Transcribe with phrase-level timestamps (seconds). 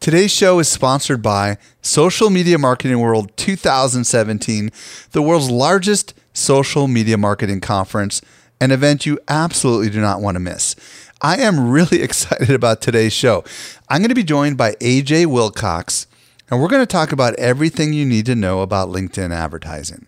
[0.00, 4.70] Today's show is sponsored by Social Media Marketing World 2017,
[5.10, 8.22] the world's largest social media marketing conference,
[8.60, 10.76] an event you absolutely do not want to miss.
[11.20, 13.42] I am really excited about today's show.
[13.88, 16.06] I'm going to be joined by AJ Wilcox,
[16.48, 20.06] and we're going to talk about everything you need to know about LinkedIn advertising.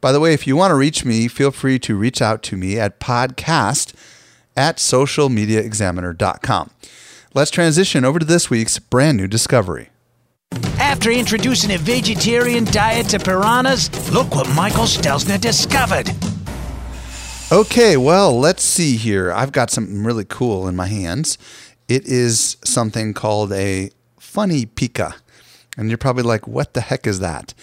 [0.00, 2.56] By the way, if you want to reach me, feel free to reach out to
[2.56, 3.94] me at podcast
[4.56, 6.70] at socialmediaexaminer.com.
[7.34, 9.88] Let's transition over to this week's brand new discovery.
[10.78, 16.10] After introducing a vegetarian diet to piranhas, look what Michael Stelzner discovered.
[17.50, 19.32] Okay, well, let's see here.
[19.32, 21.38] I've got something really cool in my hands.
[21.88, 23.90] It is something called a
[24.20, 25.14] Funipica.
[25.78, 27.54] And you're probably like, what the heck is that?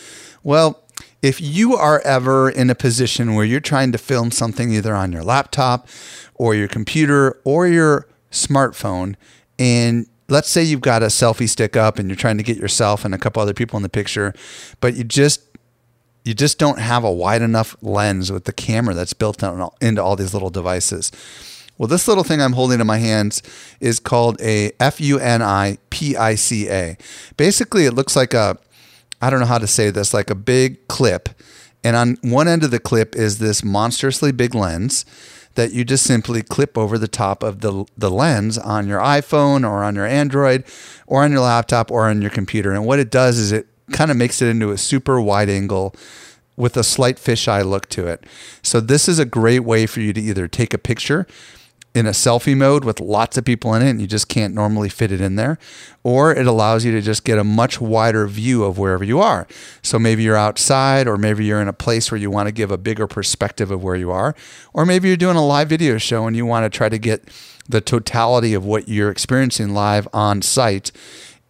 [0.41, 0.83] Well,
[1.21, 5.11] if you are ever in a position where you're trying to film something either on
[5.11, 5.87] your laptop
[6.33, 9.15] or your computer or your smartphone,
[9.59, 13.03] and let's say you've got a selfie stick up and you're trying to get yourself
[13.03, 14.33] and a couple other people in the picture,
[14.79, 15.41] but you just
[16.23, 19.43] you just don't have a wide enough lens with the camera that's built
[19.81, 21.11] into all these little devices.
[21.77, 23.41] Well, this little thing I'm holding in my hands
[23.79, 26.97] is called a F U N I P I C A.
[27.37, 28.57] Basically, it looks like a
[29.21, 31.29] I don't know how to say this, like a big clip.
[31.83, 35.05] And on one end of the clip is this monstrously big lens
[35.59, 39.69] that you just simply clip over the top of the, the lens on your iPhone
[39.69, 40.63] or on your Android
[41.05, 42.71] or on your laptop or on your computer.
[42.71, 45.93] And what it does is it kind of makes it into a super wide angle
[46.55, 48.23] with a slight fisheye look to it.
[48.63, 51.27] So this is a great way for you to either take a picture
[51.95, 54.89] in a selfie mode with lots of people in it and you just can't normally
[54.89, 55.57] fit it in there.
[56.03, 59.47] Or it allows you to just get a much wider view of wherever you are.
[59.81, 62.71] So maybe you're outside, or maybe you're in a place where you want to give
[62.71, 64.35] a bigger perspective of where you are.
[64.73, 67.27] Or maybe you're doing a live video show and you want to try to get
[67.67, 70.91] the totality of what you're experiencing live on site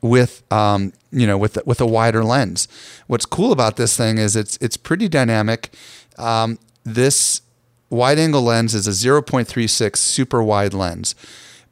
[0.02, 2.68] with um, you know with with a wider lens.
[3.08, 5.74] What's cool about this thing is it's it's pretty dynamic.
[6.18, 7.42] Um, this
[7.90, 11.16] wide angle lens is a 0.36 super wide lens,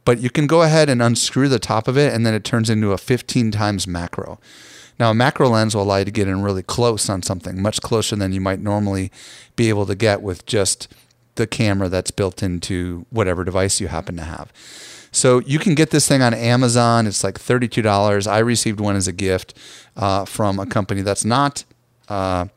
[0.05, 2.69] but you can go ahead and unscrew the top of it and then it turns
[2.69, 4.39] into a 15 times macro.
[4.99, 7.81] Now, a macro lens will allow you to get in really close on something, much
[7.81, 9.11] closer than you might normally
[9.55, 10.87] be able to get with just
[11.35, 14.51] the camera that's built into whatever device you happen to have.
[15.11, 17.07] So you can get this thing on Amazon.
[17.07, 18.27] It's like $32.
[18.27, 19.53] I received one as a gift
[19.95, 21.63] uh, from a company that's not
[22.09, 22.47] uh,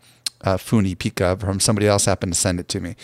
[0.43, 2.97] uh, Funipica from somebody else happened to send it to me.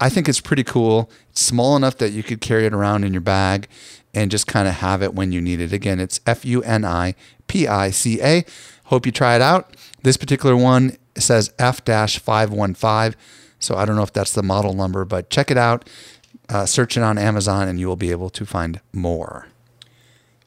[0.00, 1.10] I think it's pretty cool.
[1.30, 3.68] It's small enough that you could carry it around in your bag
[4.14, 5.72] and just kind of have it when you need it.
[5.72, 7.14] Again, it's F U N I
[7.46, 8.44] P I C A.
[8.84, 9.76] Hope you try it out.
[10.02, 13.18] This particular one says F 515.
[13.58, 15.88] So I don't know if that's the model number, but check it out.
[16.48, 19.46] Uh, search it on Amazon and you will be able to find more.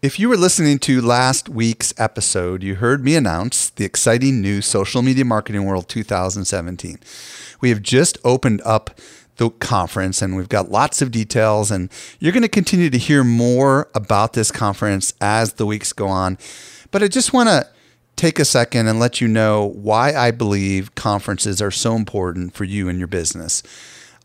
[0.06, 4.62] If you were listening to last week's episode, you heard me announce the exciting new
[4.62, 7.00] Social Media Marketing World 2017.
[7.60, 9.00] We have just opened up
[9.38, 11.90] the conference and we've got lots of details and
[12.20, 16.38] you're going to continue to hear more about this conference as the weeks go on.
[16.92, 17.68] But I just want to
[18.16, 22.64] take a second and let you know why I believe conferences are so important for
[22.64, 23.64] you and your business.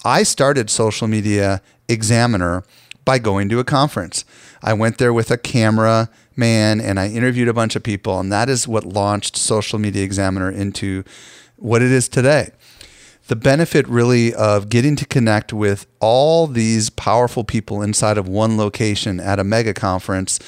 [0.05, 2.65] I started Social Media Examiner
[3.05, 4.25] by going to a conference.
[4.63, 8.33] I went there with a camera man and I interviewed a bunch of people, and
[8.33, 11.05] that is what launched Social Media Examiner into
[11.57, 12.51] what it is today.
[13.29, 18.57] The benefit really of getting to connect with all these powerful people inside of one
[18.57, 20.41] location at a mega conference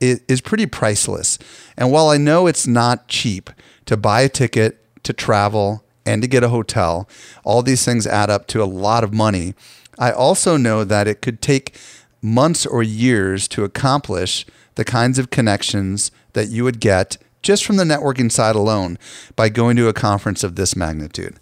[0.00, 1.38] is pretty priceless.
[1.76, 3.50] And while I know it's not cheap
[3.86, 7.08] to buy a ticket, to travel, and to get a hotel,
[7.42, 9.54] all these things add up to a lot of money.
[9.98, 11.74] I also know that it could take
[12.20, 17.76] months or years to accomplish the kinds of connections that you would get just from
[17.76, 18.98] the networking side alone
[19.36, 21.38] by going to a conference of this magnitude.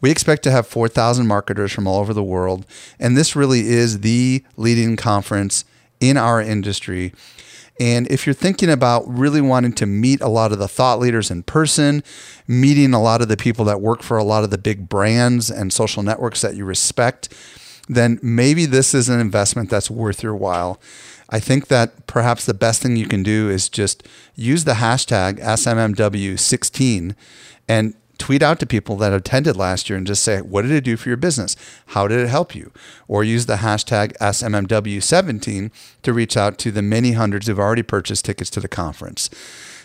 [0.00, 2.66] We expect to have 4,000 marketers from all over the world,
[3.00, 5.64] and this really is the leading conference
[6.00, 7.12] in our industry.
[7.80, 11.30] And if you're thinking about really wanting to meet a lot of the thought leaders
[11.30, 12.02] in person,
[12.46, 15.50] meeting a lot of the people that work for a lot of the big brands
[15.50, 17.28] and social networks that you respect,
[17.88, 20.80] then maybe this is an investment that's worth your while.
[21.30, 25.40] I think that perhaps the best thing you can do is just use the hashtag
[25.40, 27.14] SMMW16
[27.68, 30.84] and tweet out to people that attended last year and just say, what did it
[30.84, 31.54] do for your business?
[31.86, 32.72] How did it help you?
[33.06, 35.70] Or use the hashtag SMMW17
[36.02, 39.30] to reach out to the many hundreds who've already purchased tickets to the conference.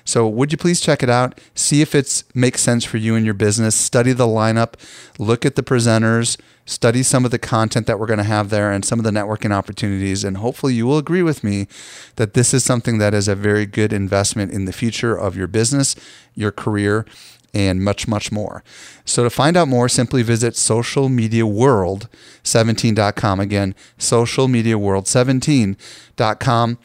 [0.05, 1.39] So would you please check it out?
[1.55, 3.75] See if it makes sense for you and your business.
[3.75, 4.73] Study the lineup,
[5.17, 8.71] look at the presenters, study some of the content that we're going to have there
[8.71, 10.23] and some of the networking opportunities.
[10.23, 11.67] And hopefully you will agree with me
[12.15, 15.47] that this is something that is a very good investment in the future of your
[15.47, 15.95] business,
[16.35, 17.05] your career,
[17.53, 18.63] and much, much more.
[19.05, 23.39] So to find out more, simply visit socialmediaworld17.com.
[23.39, 26.77] Again, socialmediaworld17.com.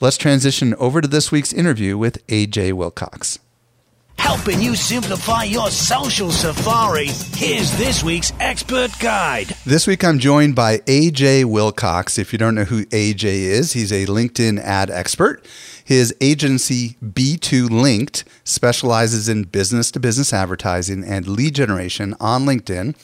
[0.00, 3.38] Let's transition over to this week's interview with AJ Wilcox.
[4.26, 7.06] Helping you simplify your social safari,
[7.36, 9.54] here's this week's expert guide.
[9.64, 12.18] This week I'm joined by AJ Wilcox.
[12.18, 15.46] If you don't know who AJ is, he's a LinkedIn ad expert.
[15.84, 22.96] His agency, B2Linked, specializes in business to business advertising and lead generation on LinkedIn.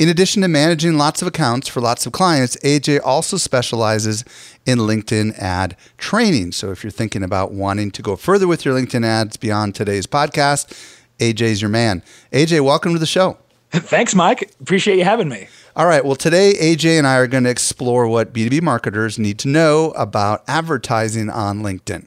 [0.00, 4.24] In addition to managing lots of accounts for lots of clients, AJ also specializes
[4.64, 6.52] in LinkedIn ad training.
[6.52, 10.06] So if you're thinking about wanting to go further with your LinkedIn ads beyond today's
[10.06, 10.72] podcast,
[11.18, 12.02] AJ's your man.
[12.32, 13.36] AJ, welcome to the show.
[13.72, 14.54] Thanks, Mike.
[14.58, 15.48] Appreciate you having me.
[15.76, 16.02] All right.
[16.02, 19.90] Well, today, AJ and I are going to explore what B2B marketers need to know
[19.90, 22.06] about advertising on LinkedIn.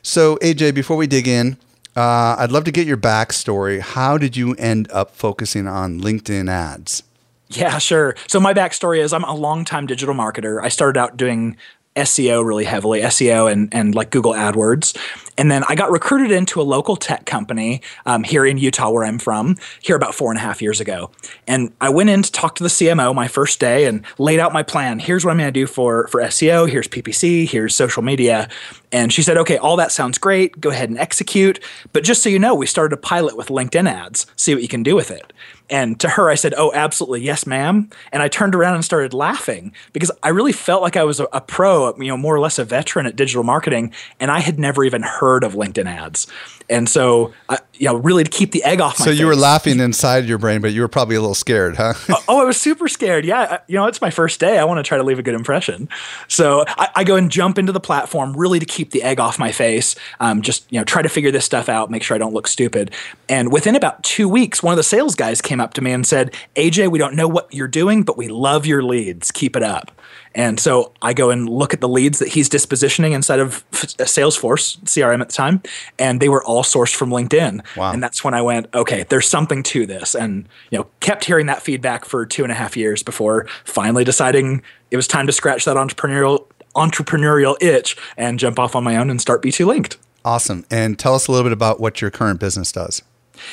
[0.00, 1.56] So, AJ, before we dig in,
[1.96, 3.80] uh, I'd love to get your backstory.
[3.80, 7.02] How did you end up focusing on LinkedIn ads?
[7.48, 8.16] Yeah, sure.
[8.26, 10.60] So my backstory is I'm a longtime digital marketer.
[10.62, 11.56] I started out doing
[11.96, 14.96] SEO really heavily, SEO and, and like Google AdWords.
[15.38, 19.04] And then I got recruited into a local tech company um, here in Utah, where
[19.04, 21.10] I'm from, here about four and a half years ago.
[21.46, 24.52] And I went in to talk to the CMO my first day and laid out
[24.52, 24.98] my plan.
[24.98, 26.68] Here's what I'm going to do for, for SEO.
[26.68, 27.48] Here's PPC.
[27.48, 28.48] Here's social media.
[28.92, 30.60] And she said, okay, all that sounds great.
[30.60, 31.58] Go ahead and execute.
[31.92, 34.26] But just so you know, we started a pilot with LinkedIn ads.
[34.36, 35.32] See what you can do with it.
[35.68, 37.22] And to her, I said, Oh, absolutely.
[37.22, 37.90] Yes, ma'am.
[38.12, 41.24] And I turned around and started laughing because I really felt like I was a,
[41.32, 43.92] a, pro, you know, more or less a veteran at digital marketing.
[44.20, 46.28] And I had never even heard of LinkedIn ads.
[46.68, 49.04] And so, uh, you know, really to keep the egg off my face.
[49.04, 49.26] So you face.
[49.26, 51.94] were laughing inside your brain, but you were probably a little scared, huh?
[52.08, 53.24] oh, oh, I was super scared.
[53.24, 53.58] Yeah.
[53.66, 54.58] You know, it's my first day.
[54.58, 55.88] I want to try to leave a good impression.
[56.28, 59.38] So I, I, go and jump into the platform really to keep the egg off
[59.38, 59.94] my face.
[60.20, 62.48] Um, just, you know, try to figure this stuff out, make sure I don't look
[62.48, 62.92] stupid.
[63.28, 66.06] And within about two weeks, one of the sales guys came up to me and
[66.06, 69.30] said, AJ, we don't know what you're doing, but we love your leads.
[69.30, 69.92] Keep it up.
[70.36, 74.04] And so I go and look at the leads that he's dispositioning inside of uh,
[74.04, 75.62] Salesforce CRM at the time,
[75.98, 77.64] and they were all sourced from LinkedIn.
[77.76, 77.92] Wow.
[77.92, 81.46] And that's when I went, okay, there's something to this, and you know, kept hearing
[81.46, 85.32] that feedback for two and a half years before finally deciding it was time to
[85.32, 89.96] scratch that entrepreneurial entrepreneurial itch and jump off on my own and start B2Linked.
[90.26, 90.66] Awesome.
[90.70, 93.00] And tell us a little bit about what your current business does.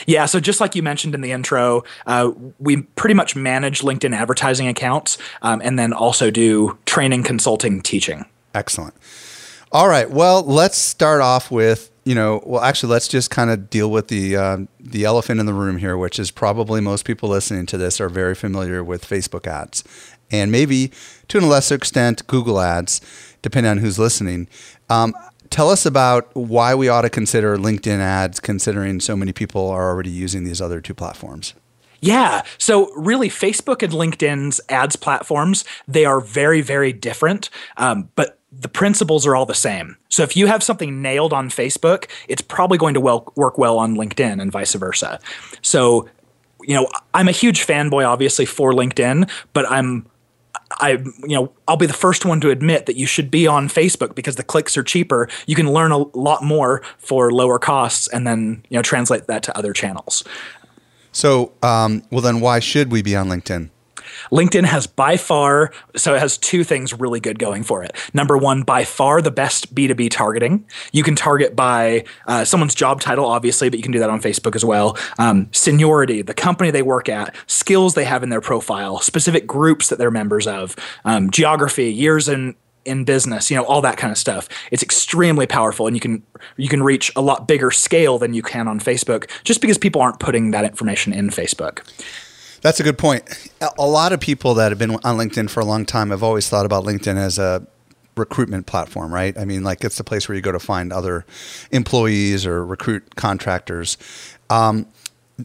[0.05, 4.15] Yeah, so just like you mentioned in the intro, uh, we pretty much manage LinkedIn
[4.15, 8.25] advertising accounts um, and then also do training, consulting, teaching.
[8.53, 8.93] Excellent.
[9.71, 10.09] All right.
[10.09, 12.43] Well, let's start off with you know.
[12.45, 15.77] Well, actually, let's just kind of deal with the uh, the elephant in the room
[15.77, 19.83] here, which is probably most people listening to this are very familiar with Facebook ads,
[20.31, 20.91] and maybe
[21.29, 23.01] to a lesser extent Google ads,
[23.41, 24.47] depending on who's listening.
[24.89, 25.15] Um,
[25.53, 29.87] tell us about why we ought to consider LinkedIn ads, considering so many people are
[29.87, 31.53] already using these other two platforms.
[32.01, 32.41] Yeah.
[32.57, 37.51] So really, Facebook and LinkedIn's ads platforms, they are very, very different.
[37.77, 39.95] Um, but the principles are all the same.
[40.09, 43.77] So if you have something nailed on Facebook, it's probably going to well, work well
[43.77, 45.19] on LinkedIn and vice versa.
[45.61, 46.09] So,
[46.63, 50.07] you know, I'm a huge fanboy, obviously, for LinkedIn, but I'm
[50.79, 53.67] I, you know, I'll be the first one to admit that you should be on
[53.67, 55.29] Facebook because the clicks are cheaper.
[55.45, 59.43] You can learn a lot more for lower costs, and then you know translate that
[59.43, 60.23] to other channels.
[61.11, 63.69] So, um, well, then why should we be on LinkedIn?
[64.31, 67.95] LinkedIn has by far, so it has two things really good going for it.
[68.13, 70.65] Number one, by far the best B2B targeting.
[70.91, 74.21] You can target by uh, someone's job title, obviously, but you can do that on
[74.21, 74.97] Facebook as well.
[75.19, 79.89] Um, seniority, the company they work at, skills they have in their profile, specific groups
[79.89, 82.55] that they're members of, um, geography, years in
[82.85, 84.47] in business, you know, all that kind of stuff.
[84.71, 86.23] It's extremely powerful and you can
[86.57, 90.01] you can reach a lot bigger scale than you can on Facebook just because people
[90.01, 91.79] aren't putting that information in Facebook.
[92.63, 93.23] That's a good point.
[93.77, 96.47] A lot of people that have been on LinkedIn for a long time have always
[96.47, 97.67] thought about LinkedIn as a
[98.15, 99.37] recruitment platform, right?
[99.37, 101.25] I mean, like it's the place where you go to find other
[101.71, 103.97] employees or recruit contractors.
[104.49, 104.87] Um,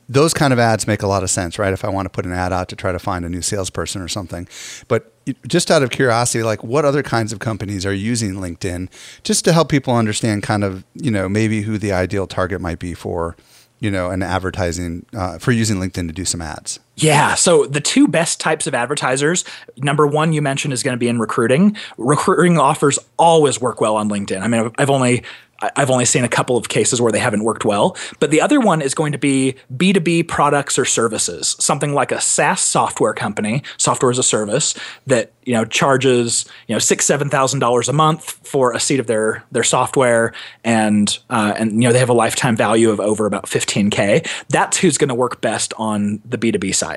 [0.08, 1.72] those kind of ads make a lot of sense, right?
[1.72, 4.00] If I want to put an ad out to try to find a new salesperson
[4.00, 4.46] or something.
[4.86, 5.12] But
[5.48, 8.90] just out of curiosity, like what other kinds of companies are using LinkedIn
[9.24, 12.78] just to help people understand kind of, you know, maybe who the ideal target might
[12.78, 13.34] be for,
[13.80, 16.78] you know, an advertising uh, for using LinkedIn to do some ads?
[17.02, 17.34] Yeah.
[17.34, 19.44] So the two best types of advertisers,
[19.76, 21.76] number one you mentioned is going to be in recruiting.
[21.96, 24.40] Recruiting offers always work well on LinkedIn.
[24.40, 25.24] I mean, I've only
[25.60, 27.96] I've only seen a couple of cases where they haven't worked well.
[28.20, 32.20] But the other one is going to be B2B products or services, something like a
[32.20, 34.78] SaaS software company, software as a service,
[35.08, 39.00] that you know charges you know six seven thousand dollars a month for a seat
[39.00, 43.00] of their their software, and uh, and you know they have a lifetime value of
[43.00, 44.22] over about fifteen k.
[44.50, 46.87] That's who's going to work best on the B2B side.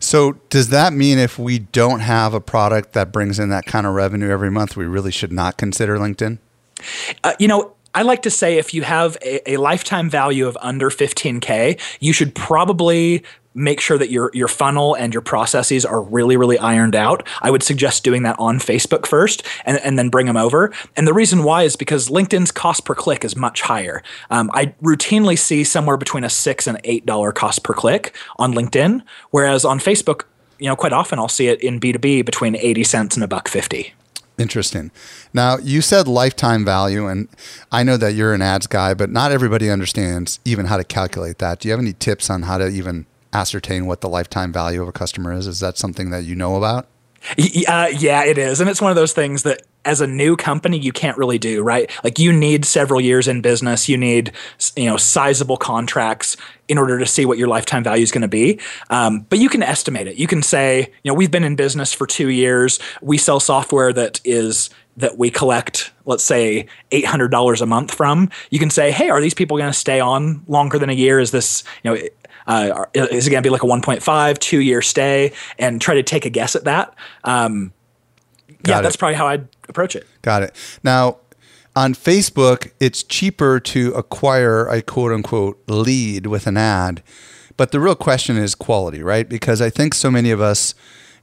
[0.00, 3.86] So does that mean if we don't have a product that brings in that kind
[3.86, 6.38] of revenue every month, we really should not consider LinkedIn?
[7.22, 10.58] Uh, you know, I like to say if you have a, a, lifetime value of
[10.60, 13.22] under 15K, you should probably
[13.54, 17.50] make sure that your your funnel and your processes are really really ironed out i
[17.50, 21.14] would suggest doing that on facebook first and, and then bring them over and the
[21.14, 25.62] reason why is because linkedin's cost per click is much higher um, i routinely see
[25.62, 30.24] somewhere between a six and eight dollar cost per click on linkedin whereas on facebook
[30.58, 33.48] you know quite often i'll see it in b2b between 80 cents and a buck
[33.48, 33.94] 50
[34.36, 34.90] Interesting.
[35.32, 37.28] Now, you said lifetime value, and
[37.70, 41.38] I know that you're an ads guy, but not everybody understands even how to calculate
[41.38, 41.60] that.
[41.60, 44.88] Do you have any tips on how to even ascertain what the lifetime value of
[44.88, 45.46] a customer is?
[45.46, 46.86] Is that something that you know about?
[47.66, 48.60] Uh, yeah, it is.
[48.60, 51.62] And it's one of those things that as a new company you can't really do
[51.62, 51.90] right?
[52.02, 53.88] Like you need several years in business.
[53.88, 54.32] You need
[54.76, 56.36] you know sizable contracts
[56.68, 58.58] in order to see what your lifetime value is going to be.
[58.90, 60.16] Um, but you can estimate it.
[60.16, 62.78] You can say you know we've been in business for two years.
[63.02, 68.30] We sell software that is that we collect let's say $800 a month from.
[68.50, 71.20] You can say hey are these people going to stay on longer than a year?
[71.20, 72.00] Is this you know
[72.46, 76.02] uh, is it going to be like a 1.5 two year stay and try to
[76.02, 77.72] take a guess at that um,
[78.66, 80.06] yeah, that's probably how I'd approach it.
[80.22, 80.54] Got it.
[80.82, 81.18] Now,
[81.76, 87.02] on Facebook, it's cheaper to acquire a quote unquote lead with an ad.
[87.56, 89.28] But the real question is quality, right?
[89.28, 90.74] Because I think so many of us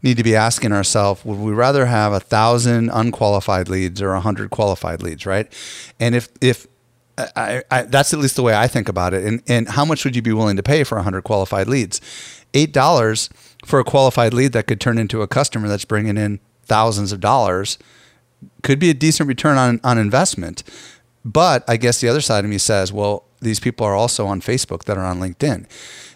[0.03, 4.21] need to be asking ourselves would we rather have a thousand unqualified leads or a
[4.21, 5.51] hundred qualified leads, right?
[5.99, 6.67] And if, if,
[7.17, 9.25] I, I, that's at least the way I think about it.
[9.25, 12.01] And, and how much would you be willing to pay for 100 qualified leads?
[12.53, 13.29] $8
[13.65, 17.19] for a qualified lead that could turn into a customer that's bringing in thousands of
[17.19, 17.77] dollars
[18.63, 20.63] could be a decent return on, on investment.
[21.23, 24.41] But I guess the other side of me says, well, these people are also on
[24.41, 25.65] Facebook that are on LinkedIn.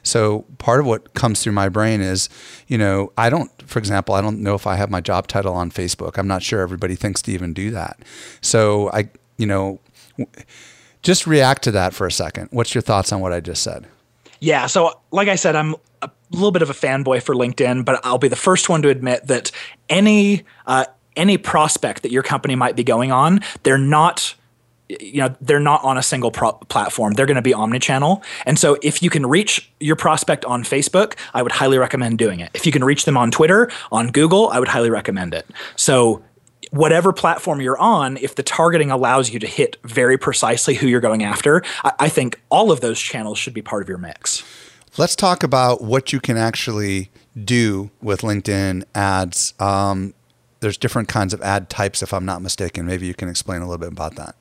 [0.04, 2.30] So part of what comes through my brain is,
[2.68, 5.54] you know, I don't, for example, I don't know if I have my job title
[5.54, 6.18] on Facebook.
[6.18, 8.00] I'm not sure everybody thinks to even do that.
[8.42, 9.80] So I, you know,
[11.06, 12.50] just react to that for a second.
[12.52, 13.88] What's your thoughts on what I just said?
[14.40, 14.66] Yeah.
[14.66, 18.18] So, like I said, I'm a little bit of a fanboy for LinkedIn, but I'll
[18.18, 19.52] be the first one to admit that
[19.88, 20.86] any uh,
[21.16, 24.36] any prospect that your company might be going on, they're not
[24.90, 28.60] you know they're not on a single pro- platform they're going to be omnichannel and
[28.60, 32.52] so if you can reach your prospect on facebook i would highly recommend doing it
[32.54, 36.22] if you can reach them on twitter on google i would highly recommend it so
[36.72, 41.02] whatever platform you're on if the targeting allows you to hit very precisely who you're
[41.02, 44.44] going after I, I think all of those channels should be part of your mix
[44.98, 47.12] let's talk about what you can actually
[47.44, 50.14] do with linkedin ads um,
[50.66, 52.88] there's different kinds of ad types, if I'm not mistaken.
[52.88, 54.36] Maybe you can explain a little bit about that.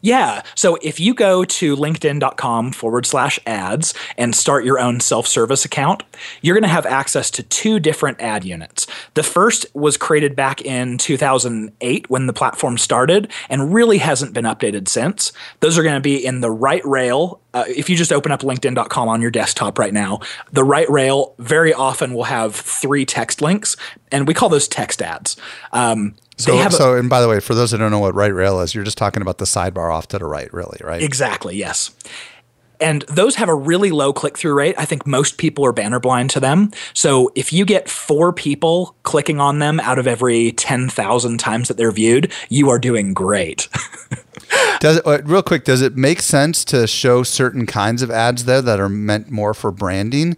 [0.00, 0.42] Yeah.
[0.54, 5.64] So if you go to linkedin.com forward slash ads and start your own self service
[5.64, 6.02] account,
[6.42, 8.86] you're going to have access to two different ad units.
[9.14, 14.44] The first was created back in 2008 when the platform started and really hasn't been
[14.44, 15.32] updated since.
[15.60, 17.40] Those are going to be in the right rail.
[17.54, 20.20] Uh, if you just open up linkedin.com on your desktop right now,
[20.52, 23.76] the right rail very often will have three text links,
[24.12, 25.36] and we call those text ads.
[25.72, 28.60] Um, so, so, and by the way, for those that don't know what right rail
[28.60, 31.02] is, you're just talking about the sidebar off to the right, really, right?
[31.02, 31.56] Exactly.
[31.56, 31.90] Yes.
[32.80, 34.76] And those have a really low click through rate.
[34.78, 36.70] I think most people are banner blind to them.
[36.94, 41.76] So if you get four people clicking on them out of every 10,000 times that
[41.76, 43.68] they're viewed, you are doing great.
[44.80, 48.44] does it, uh, real quick, does it make sense to show certain kinds of ads
[48.44, 50.36] there that are meant more for branding?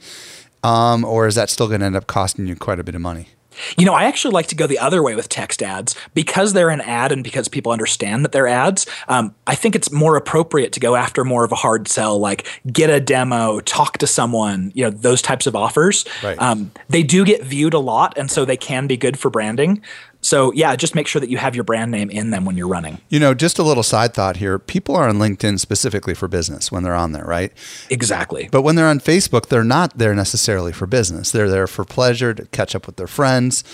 [0.63, 3.01] Um, or is that still going to end up costing you quite a bit of
[3.01, 3.29] money?
[3.77, 6.71] You know, I actually like to go the other way with text ads because they're
[6.71, 8.87] an ad and because people understand that they're ads.
[9.09, 12.47] Um, I think it's more appropriate to go after more of a hard sell, like
[12.73, 16.05] get a demo, talk to someone, you know, those types of offers.
[16.23, 16.41] Right.
[16.41, 19.83] Um, they do get viewed a lot, and so they can be good for branding.
[20.23, 22.69] So yeah, just make sure that you have your brand name in them when you're
[22.69, 22.99] running.
[23.09, 24.59] You know, just a little side thought here.
[24.59, 27.53] People are on LinkedIn specifically for business when they're on there, right?
[27.89, 28.49] Exactly.
[28.51, 31.31] But when they're on Facebook, they're not there necessarily for business.
[31.31, 33.65] They're there for pleasure to catch up with their friends.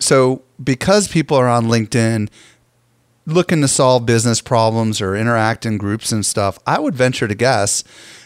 [0.00, 2.28] so because people are on LinkedIn
[3.26, 7.34] looking to solve business problems or interact in groups and stuff, I would venture to
[7.34, 7.84] guess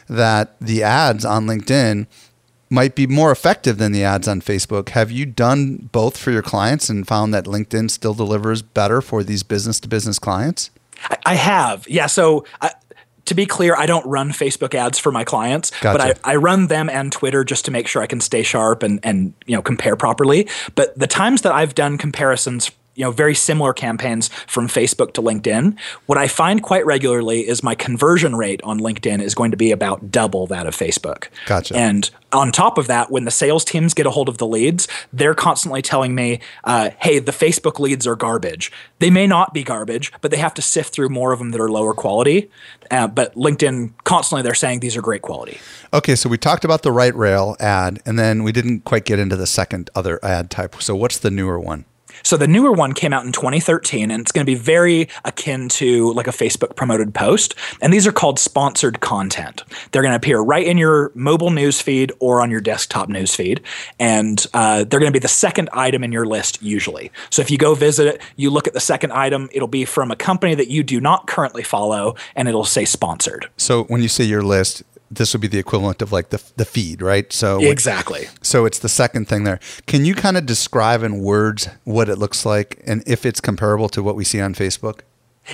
[0.09, 2.07] that the ads on LinkedIn
[2.73, 4.89] might be more effective than the ads on Facebook.
[4.89, 9.23] Have you done both for your clients and found that LinkedIn still delivers better for
[9.23, 10.71] these business to business clients?
[11.27, 11.87] I have.
[11.87, 12.07] Yeah.
[12.07, 12.71] So uh,
[13.27, 15.99] to be clear, I don't run Facebook ads for my clients, Gotcha.
[15.99, 18.83] but I, I run them and Twitter just to make sure I can stay sharp
[18.83, 20.49] and, and you know compare properly.
[20.75, 25.23] But the times that I've done comparisons you know very similar campaigns from Facebook to
[25.23, 25.79] LinkedIn.
[26.07, 29.71] What I find quite regularly is my conversion rate on LinkedIn is going to be
[29.71, 31.29] about double that of Facebook.
[31.47, 31.77] Gotcha.
[31.77, 34.89] And on top of that, when the sales teams get a hold of the leads,
[35.13, 39.63] they're constantly telling me, uh, "Hey, the Facebook leads are garbage." They may not be
[39.63, 42.51] garbage, but they have to sift through more of them that are lower quality.
[42.91, 45.59] Uh, but LinkedIn constantly they're saying these are great quality.
[45.95, 49.19] Okay, so we talked about the right rail ad, and then we didn't quite get
[49.19, 50.83] into the second other ad type.
[50.83, 51.85] So what's the newer one?
[52.23, 55.69] So the newer one came out in 2013 and it's going to be very akin
[55.71, 57.55] to like a Facebook promoted post.
[57.81, 59.65] And these are called sponsored content.
[59.91, 63.35] They're going to appear right in your mobile news feed or on your desktop news
[63.35, 63.61] feed.
[63.99, 67.11] And uh, they're going to be the second item in your list usually.
[67.31, 70.11] So if you go visit it, you look at the second item, it'll be from
[70.11, 73.49] a company that you do not currently follow and it'll say sponsored.
[73.57, 76.65] So when you say your list, this would be the equivalent of like the the
[76.65, 77.33] feed, right?
[77.33, 78.29] So Exactly.
[78.43, 79.61] So it's the second thing there.
[79.87, 83.89] Can you kind of describe in words what it looks like and if it's comparable
[83.91, 85.01] to what we see on Facebook?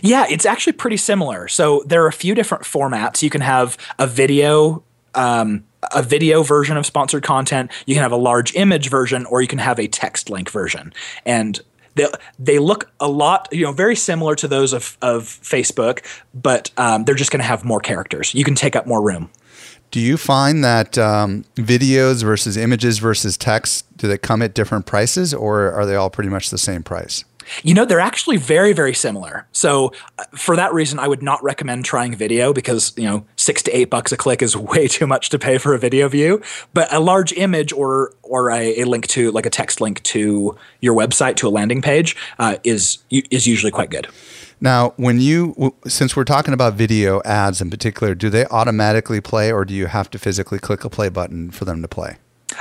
[0.02, 1.48] Yeah, it's actually pretty similar.
[1.48, 3.22] So there are a few different formats.
[3.22, 4.84] You can have a video.
[5.14, 9.40] Um, a video version of sponsored content, you can have a large image version, or
[9.40, 10.92] you can have a text link version.
[11.24, 11.60] And
[11.94, 12.06] they,
[12.38, 17.04] they look a lot, you know, very similar to those of, of Facebook, but um,
[17.04, 18.34] they're just going to have more characters.
[18.34, 19.30] You can take up more room.
[19.90, 24.86] Do you find that um, videos versus images versus text do they come at different
[24.86, 27.24] prices, or are they all pretty much the same price?
[27.62, 29.46] You know, they're actually very, very similar.
[29.52, 33.62] So, uh, for that reason, I would not recommend trying video because, you know, six
[33.64, 36.42] to eight bucks a click is way too much to pay for a video view.
[36.74, 40.56] But a large image or or a, a link to like a text link to
[40.80, 44.08] your website to a landing page uh, is is usually quite good.
[44.60, 49.52] Now, when you, since we're talking about video ads in particular, do they automatically play
[49.52, 52.16] or do you have to physically click a play button for them to play?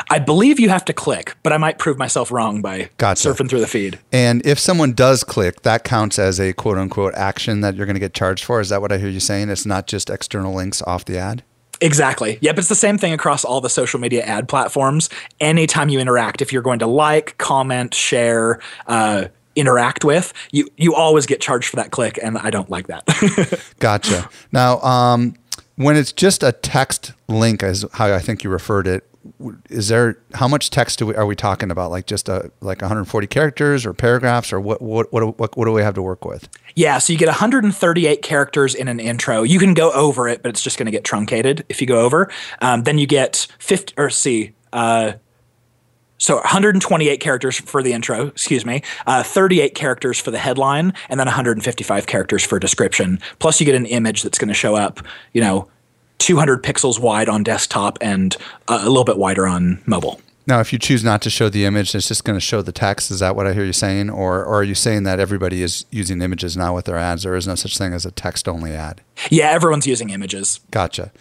[0.10, 3.30] I believe you have to click, but I might prove myself wrong by Gotcha.
[3.30, 4.00] surfing through the feed.
[4.12, 7.96] And if someone does click, that counts as a quote unquote action that you're going
[7.96, 8.60] to get charged for.
[8.60, 9.50] Is that what I hear you saying?
[9.50, 11.44] It's not just external links off the ad?
[11.80, 12.40] Exactly.
[12.42, 15.10] Yep, it's the same thing across all the social media ad platforms.
[15.40, 19.26] Anytime you interact, if you're going to like, comment, share, uh,
[19.58, 23.06] interact with, you you always get charged for that click, and I don't like that.
[23.80, 24.30] Gotcha.
[24.52, 25.36] now, um,
[25.76, 29.10] when it's just a text link, as how I think you referred it,
[29.70, 31.92] is there how much text do we, are we talking about?
[31.92, 35.72] Like just a like 140 characters or paragraphs or what what what what, what do
[35.72, 36.48] we have to work with?
[36.78, 39.42] yeah, so you get 138 characters in an intro.
[39.42, 42.02] You can go over it, but it's just going to get truncated if you go
[42.02, 42.32] over.
[42.62, 44.54] Um, then you get 50 or see.
[44.72, 45.14] Uh,
[46.18, 51.20] so 128 characters for the intro, excuse me, uh, 38 characters for the headline, and
[51.20, 53.20] then 155 characters for description.
[53.40, 55.00] Plus, you get an image that's going to show up,
[55.34, 55.68] you know,
[56.18, 58.36] 200 pixels wide on desktop and
[58.68, 60.20] uh, a little bit wider on mobile.
[60.48, 62.72] Now, if you choose not to show the image, it's just going to show the
[62.72, 63.12] text.
[63.12, 65.86] Is that what I hear you saying, or, or are you saying that everybody is
[65.92, 67.24] using images now with their ads?
[67.24, 69.02] There is no such thing as a text-only ad.
[69.30, 70.62] Yeah, everyone's using images.
[70.72, 71.12] Gotcha.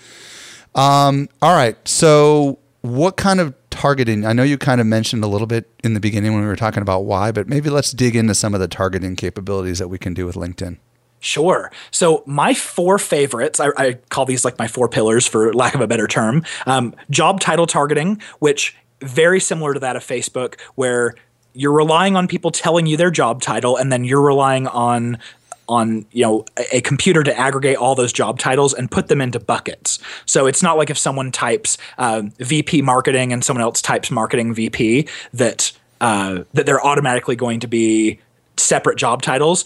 [0.76, 1.76] Um, all right.
[1.88, 4.25] So, what kind of targeting?
[4.25, 6.57] I know you kind of mentioned a little bit in the beginning when we were
[6.57, 9.99] talking about why, but maybe let's dig into some of the targeting capabilities that we
[9.99, 10.79] can do with LinkedIn.
[11.21, 11.73] Sure.
[11.91, 15.81] So my four favorites, I, I call these like my four pillars for lack of
[15.81, 16.45] a better term.
[16.67, 21.15] Um, job title targeting, which very similar to that of Facebook, where
[21.53, 25.19] you're relying on people telling you their job title, and then you're relying on
[25.68, 29.40] on you know a, computer to aggregate all those job titles and put them into
[29.40, 29.98] buckets.
[30.24, 34.55] So it's not like if someone types uh, VP marketing and someone else types marketing
[34.55, 38.20] VP that uh, that they're automatically going to be
[38.57, 39.64] separate job titles.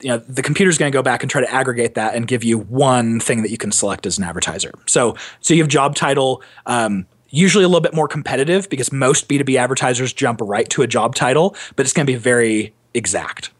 [0.00, 2.44] You know the computer's going to go back and try to aggregate that and give
[2.44, 4.72] you one thing that you can select as an advertiser.
[4.86, 9.28] So so you have job title um, usually a little bit more competitive because most
[9.28, 13.50] b2b advertisers jump right to a job title but it's going to be very exact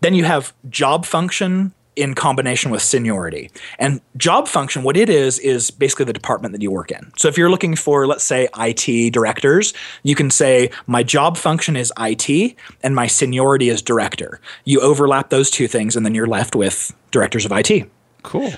[0.00, 3.50] then you have job function in combination with seniority.
[3.78, 7.10] And job function, what it is, is basically the department that you work in.
[7.16, 11.76] So if you're looking for, let's say, IT directors, you can say, my job function
[11.76, 14.40] is IT and my seniority is director.
[14.64, 17.90] You overlap those two things, and then you're left with directors of IT.
[18.22, 18.52] Cool.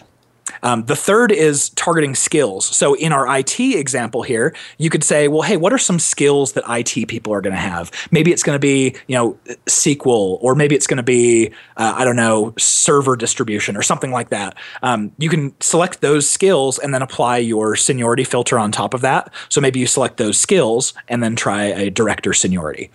[0.63, 2.65] Um, the third is targeting skills.
[2.65, 6.53] So in our IT example here, you could say, well, hey, what are some skills
[6.53, 7.91] that IT people are going to have?
[8.11, 11.95] Maybe it's going to be, you know, SQL, or maybe it's going to be, uh,
[11.97, 14.57] I don't know, server distribution or something like that.
[14.83, 19.01] Um, you can select those skills and then apply your seniority filter on top of
[19.01, 19.33] that.
[19.49, 22.91] So maybe you select those skills and then try a director seniority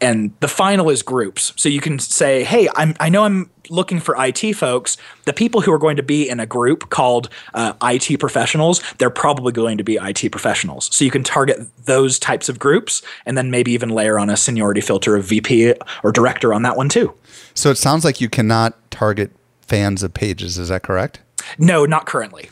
[0.00, 1.52] and the final is groups.
[1.56, 4.96] So you can say, "Hey, I'm, I know I'm looking for IT folks.
[5.24, 9.10] The people who are going to be in a group called uh, IT professionals, they're
[9.10, 10.94] probably going to be IT professionals.
[10.94, 14.36] So you can target those types of groups, and then maybe even layer on a
[14.36, 17.14] seniority filter of VP or director on that one too.
[17.54, 19.30] So it sounds like you cannot target
[19.62, 20.58] fans of pages.
[20.58, 21.20] Is that correct?
[21.58, 22.48] No, not currently.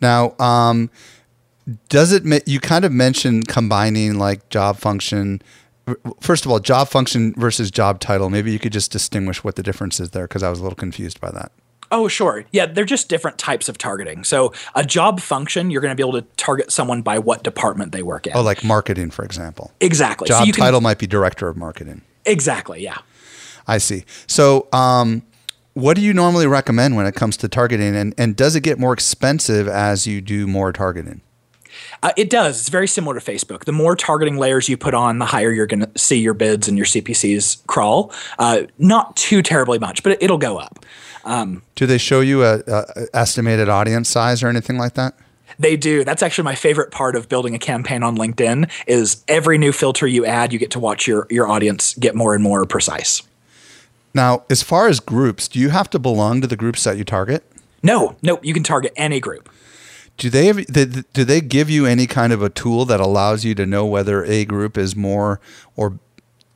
[0.00, 0.90] Now, um,
[1.88, 2.48] does it?
[2.48, 5.42] You kind of mentioned combining like job function
[6.20, 8.30] first of all, job function versus job title.
[8.30, 10.76] Maybe you could just distinguish what the difference is there because I was a little
[10.76, 11.52] confused by that.
[11.90, 12.44] Oh, sure.
[12.52, 14.22] Yeah, they're just different types of targeting.
[14.24, 17.92] So, a job function, you're going to be able to target someone by what department
[17.92, 18.36] they work in.
[18.36, 19.72] Oh, like marketing, for example.
[19.80, 20.28] Exactly.
[20.28, 22.02] Job so title can, might be director of marketing.
[22.26, 22.82] Exactly.
[22.82, 22.98] Yeah.
[23.66, 24.04] I see.
[24.26, 25.22] So, um,
[25.74, 28.78] what do you normally recommend when it comes to targeting, and, and does it get
[28.78, 31.22] more expensive as you do more targeting?
[32.02, 32.60] Uh, it does.
[32.60, 33.64] It's very similar to Facebook.
[33.64, 36.68] The more targeting layers you put on, the higher you're going to see your bids
[36.68, 38.12] and your CPCs crawl.
[38.38, 40.84] Uh, not too terribly much, but it, will go up.
[41.24, 45.14] Um, do they show you a, a estimated audience size or anything like that?
[45.58, 46.04] They do.
[46.04, 50.06] That's actually my favorite part of building a campaign on LinkedIn is every new filter
[50.06, 53.22] you add, you get to watch your, your audience get more and more precise.
[54.14, 57.04] Now, as far as groups, do you have to belong to the groups that you
[57.04, 57.44] target?
[57.82, 59.48] No, no, you can target any group.
[60.18, 63.54] Do they have, do they give you any kind of a tool that allows you
[63.54, 65.40] to know whether a group is more
[65.76, 65.98] or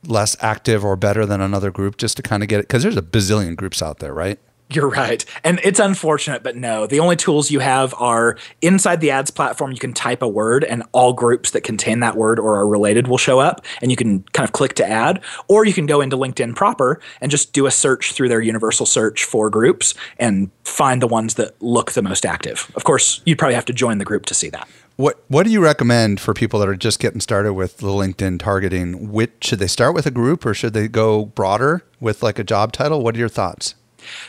[0.05, 2.97] less active or better than another group just to kind of get it because there's
[2.97, 4.37] a bazillion groups out there, right?
[4.69, 5.23] You're right.
[5.43, 6.87] And it's unfortunate, but no.
[6.87, 10.63] The only tools you have are inside the ads platform, you can type a word,
[10.63, 13.97] and all groups that contain that word or are related will show up, and you
[13.97, 15.21] can kind of click to add.
[15.47, 18.85] Or you can go into LinkedIn proper and just do a search through their universal
[18.85, 22.71] search for groups and find the ones that look the most active.
[22.75, 24.67] Of course, you'd probably have to join the group to see that.
[24.95, 28.39] What What do you recommend for people that are just getting started with the LinkedIn
[28.39, 29.11] targeting?
[29.11, 32.43] Which, should they start with a group or should they go broader with like a
[32.43, 33.03] job title?
[33.03, 33.75] What are your thoughts?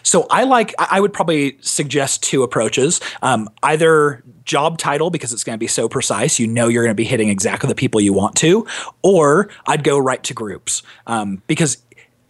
[0.03, 3.01] So I like I would probably suggest two approaches.
[3.23, 6.91] Um, either job title because it's going to be so precise, you know you're going
[6.91, 8.67] to be hitting exactly the people you want to,
[9.03, 11.79] or I'd go right to groups um, because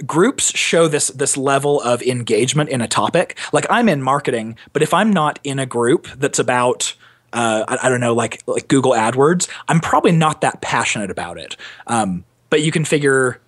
[0.06, 3.38] groups show this this level of engagement in a topic.
[3.52, 6.94] Like I'm in marketing, but if I'm not in a group that's about
[7.32, 11.36] uh, I, I, don't know, like like Google AdWords, I'm probably not that passionate about
[11.36, 11.56] it.
[11.88, 13.40] Um, but you can figure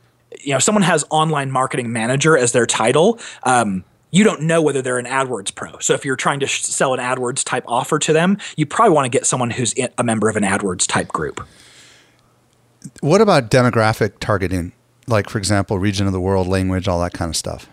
[0.46, 3.18] you know, someone has online marketing manager as their title.
[3.42, 5.78] Um, you don't know whether they're an AdWords pro.
[5.80, 8.94] So if you're trying to sh- sell an AdWords type offer to them, you probably
[8.94, 11.46] want to get someone who's a member of an AdWords type group.
[13.00, 14.72] What about demographic targeting?
[15.09, 17.68] Like, for example, region of the world, language, all that kind of stuff.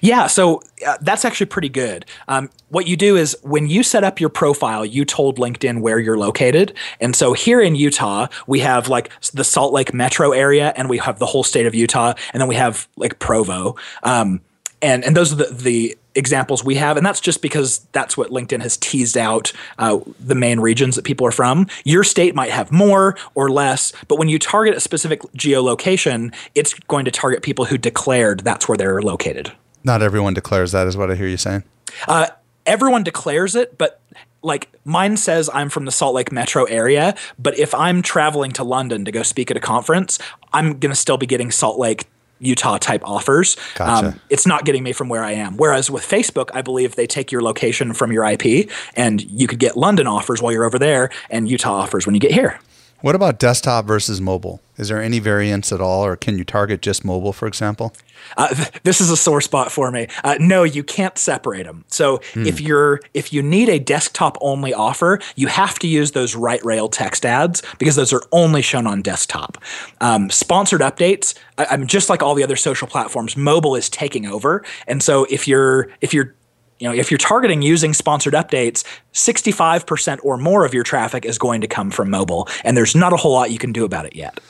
[0.00, 2.04] Yeah, so uh, that's actually pretty good.
[2.28, 5.98] Um, what you do is when you set up your profile, you told LinkedIn where
[5.98, 6.74] you're located.
[7.00, 10.98] And so here in Utah, we have like the Salt Lake metro area and we
[10.98, 12.14] have the whole state of Utah.
[12.32, 13.76] And then we have like Provo.
[14.02, 14.40] Um,
[14.82, 18.30] and, and those are the, the examples we have and that's just because that's what
[18.30, 22.50] linkedin has teased out uh, the main regions that people are from your state might
[22.50, 27.42] have more or less but when you target a specific geolocation it's going to target
[27.42, 29.52] people who declared that's where they're located
[29.84, 31.64] not everyone declares that, is what I hear you saying.
[32.06, 32.28] Uh,
[32.66, 34.00] everyone declares it, but
[34.42, 38.64] like mine says I'm from the Salt Lake metro area, but if I'm traveling to
[38.64, 40.18] London to go speak at a conference,
[40.52, 42.06] I'm going to still be getting Salt Lake,
[42.38, 43.56] Utah type offers.
[43.74, 44.08] Gotcha.
[44.08, 45.56] Um, it's not getting me from where I am.
[45.56, 49.58] Whereas with Facebook, I believe they take your location from your IP and you could
[49.58, 52.58] get London offers while you're over there and Utah offers when you get here.
[53.02, 54.60] What about desktop versus mobile?
[54.76, 57.94] Is there any variance at all, or can you target just mobile, for example?
[58.36, 60.06] Uh, th- this is a sore spot for me.
[60.24, 61.84] Uh, no, you can't separate them.
[61.88, 62.46] So hmm.
[62.46, 66.62] if you're if you need a desktop only offer, you have to use those right
[66.64, 69.58] rail text ads because those are only shown on desktop.
[70.00, 73.36] Um, sponsored updates, I, I'm just like all the other social platforms.
[73.36, 76.34] Mobile is taking over, and so if you're if you're
[76.80, 81.38] you know, if you're targeting using sponsored updates, 65% or more of your traffic is
[81.38, 84.06] going to come from mobile, and there's not a whole lot you can do about
[84.06, 84.40] it yet.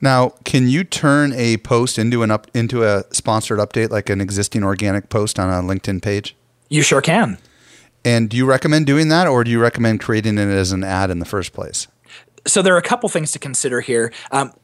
[0.00, 4.20] Now, can you turn a post into an up into a sponsored update like an
[4.20, 6.34] existing organic post on a LinkedIn page?
[6.70, 7.36] You sure can.
[8.04, 11.10] And do you recommend doing that or do you recommend creating it as an ad
[11.10, 11.86] in the first place?
[12.46, 14.10] So there are a couple things to consider here.
[14.30, 14.54] Um,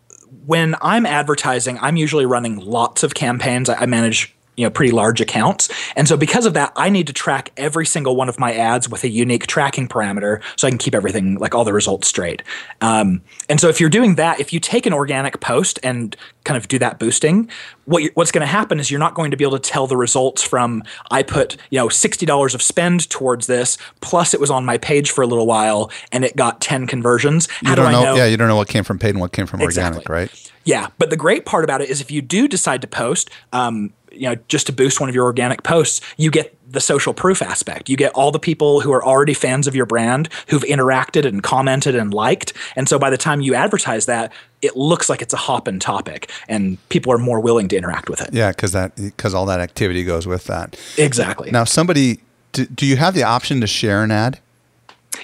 [0.46, 3.68] when I'm advertising, I'm usually running lots of campaigns.
[3.68, 7.12] I manage you know pretty large accounts and so because of that i need to
[7.12, 10.78] track every single one of my ads with a unique tracking parameter so i can
[10.78, 12.42] keep everything like all the results straight
[12.80, 16.56] um, and so if you're doing that if you take an organic post and kind
[16.56, 17.48] of do that boosting
[17.84, 19.96] what what's going to happen is you're not going to be able to tell the
[19.96, 24.64] results from i put you know $60 of spend towards this plus it was on
[24.64, 27.92] my page for a little while and it got 10 conversions how you don't do
[27.92, 29.60] know, i know Yeah, you don't know what came from paid and what came from
[29.60, 29.98] Exactly.
[29.98, 30.52] organic, right?
[30.64, 33.92] yeah, but the great part about it is if you do decide to post, um,
[34.16, 37.42] you know, just to boost one of your organic posts, you get the social proof
[37.42, 37.88] aspect.
[37.88, 41.42] You get all the people who are already fans of your brand who've interacted and
[41.42, 45.34] commented and liked, and so by the time you advertise that, it looks like it's
[45.34, 48.30] a hopping topic, and people are more willing to interact with it.
[48.32, 50.78] Yeah, because that because all that activity goes with that.
[50.98, 51.50] Exactly.
[51.50, 52.20] Now, somebody,
[52.52, 54.40] do, do you have the option to share an ad?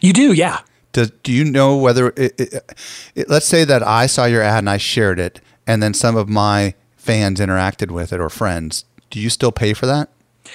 [0.01, 0.61] you do, yeah.
[0.93, 2.75] Does, do you know whether it, it,
[3.15, 6.17] it, let's say that I saw your ad and I shared it, and then some
[6.17, 8.85] of my fans interacted with it or friends?
[9.11, 10.09] Do you still pay for that?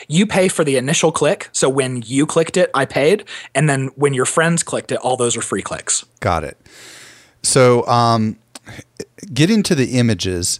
[0.08, 1.50] You pay for the initial click.
[1.52, 3.26] So when you clicked it, I paid.
[3.54, 6.06] And then when your friends clicked it, all those are free clicks.
[6.22, 6.58] Got it.
[7.44, 8.38] So, um,
[9.34, 10.60] getting to the images,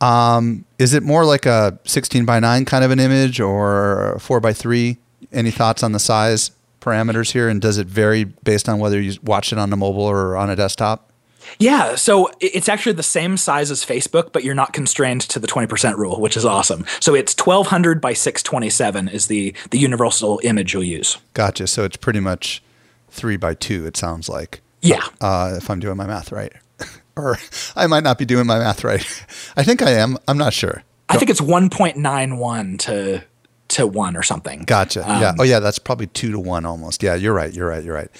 [0.00, 4.20] um, is it more like a 16 by 9 kind of an image or a
[4.20, 4.96] 4 by 3?
[5.32, 7.48] Any thoughts on the size parameters here?
[7.48, 10.48] And does it vary based on whether you watch it on a mobile or on
[10.48, 11.09] a desktop?
[11.58, 15.46] Yeah, so it's actually the same size as Facebook, but you're not constrained to the
[15.46, 16.84] 20% rule, which is awesome.
[17.00, 21.18] So it's 1200 by 627 is the the universal image you'll use.
[21.34, 21.66] Gotcha.
[21.66, 22.62] So it's pretty much
[23.10, 24.60] 3 by 2, it sounds like.
[24.82, 25.04] Yeah.
[25.20, 26.52] uh, if I'm doing my math right.
[27.16, 27.36] or
[27.76, 29.04] I might not be doing my math right.
[29.56, 30.16] I think I am.
[30.26, 30.82] I'm not sure.
[31.08, 33.24] I think it's 1.91 to
[33.70, 34.62] to 1 or something.
[34.66, 35.00] Gotcha.
[35.06, 35.34] yeah.
[35.38, 35.60] Oh, yeah.
[35.60, 37.02] That's probably two to one almost.
[37.02, 37.14] Yeah.
[37.14, 37.52] You're right.
[37.52, 37.82] You're right.
[37.82, 38.10] You're right.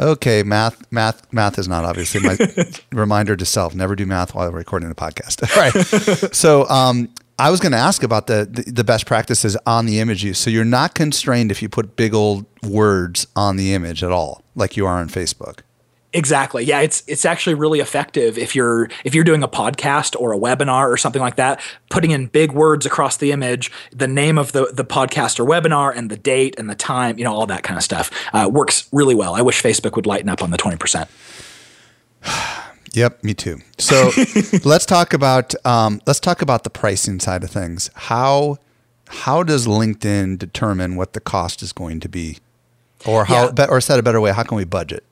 [0.00, 0.42] Okay.
[0.42, 0.90] Math.
[0.90, 1.30] Math.
[1.32, 2.36] Math is not obviously my
[2.92, 3.74] reminder to self.
[3.74, 5.42] Never do math while recording a podcast.
[5.42, 5.62] All
[6.22, 6.34] right.
[6.34, 9.98] so, um, I was going to ask about the, the the best practices on the
[9.98, 10.38] image use.
[10.38, 14.42] So you're not constrained if you put big old words on the image at all,
[14.54, 15.60] like you are on Facebook.
[16.14, 16.62] Exactly.
[16.64, 20.38] Yeah, it's it's actually really effective if you're if you're doing a podcast or a
[20.38, 24.52] webinar or something like that, putting in big words across the image, the name of
[24.52, 27.62] the the podcast or webinar and the date and the time, you know, all that
[27.62, 29.34] kind of stuff uh, works really well.
[29.34, 31.08] I wish Facebook would lighten up on the 20%.
[32.94, 33.58] Yep, me too.
[33.78, 34.10] So
[34.64, 37.88] let's talk about um, let's talk about the pricing side of things.
[37.94, 38.58] How
[39.08, 42.36] how does LinkedIn determine what the cost is going to be,
[43.06, 43.64] or how Yeah.
[43.70, 45.04] or said a better way, how can we budget?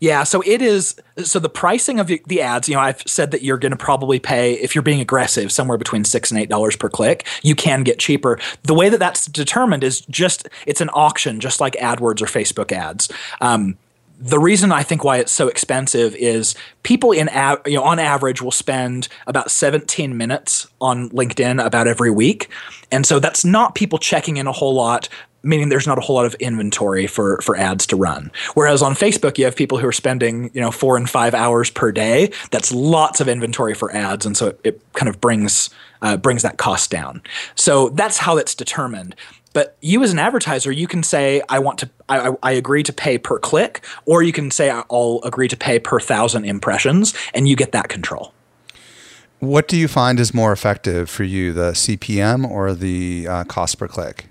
[0.00, 0.96] Yeah, so it is.
[1.18, 4.18] So the pricing of the, ads, you know, I've said that you're going to probably
[4.18, 7.26] pay if you're being aggressive, somewhere between six and eight dollars per click.
[7.42, 8.38] You can get cheaper.
[8.64, 12.72] The way that that's determined is just it's an auction, just like AdWords or Facebook
[12.72, 13.10] ads.
[13.40, 13.78] Um,
[14.18, 17.98] the reason I think why it's so expensive is people in av- you know on
[17.98, 22.48] average will spend about 17 minutes on LinkedIn about every week,
[22.90, 25.08] and so that's not people checking in a whole lot.
[25.42, 28.32] Meaning there's not a whole lot of inventory for for ads to run.
[28.54, 31.70] Whereas on Facebook you have people who are spending you know four and five hours
[31.70, 32.32] per day.
[32.50, 35.70] That's lots of inventory for ads, and so it, it kind of brings
[36.02, 37.22] uh, brings that cost down.
[37.54, 39.14] So that's how it's determined.
[39.52, 42.92] But you as an advertiser, you can say, I want to, I, I- agree to
[42.92, 47.48] pay per click, or you can say, I'll agree to pay per thousand impressions, and
[47.48, 48.34] you get that control.
[49.38, 53.78] What do you find is more effective for you, the CPM or the uh, cost
[53.78, 54.26] per click?